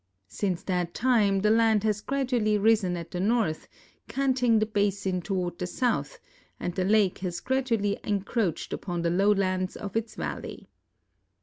[0.29, 3.67] Since that time the land has gradually risen at the north,
[4.07, 6.17] canting the basin toward the south,
[6.59, 10.69] and the lake has gradually encroacht upon the lowlands of its valley.